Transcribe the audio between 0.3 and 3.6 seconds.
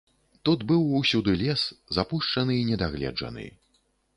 Тут быў усюды лес, запушчаны і недагледжаны.